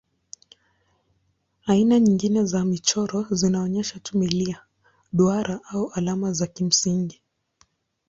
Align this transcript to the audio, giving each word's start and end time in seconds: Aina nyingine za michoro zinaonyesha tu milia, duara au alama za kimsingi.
Aina 1.65 1.99
nyingine 1.99 2.45
za 2.45 2.65
michoro 2.65 3.27
zinaonyesha 3.31 3.99
tu 3.99 4.17
milia, 4.17 4.63
duara 5.13 5.59
au 5.71 5.91
alama 5.93 6.33
za 6.33 6.47
kimsingi. 6.47 7.21